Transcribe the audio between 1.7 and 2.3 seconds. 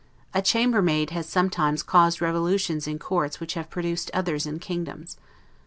caused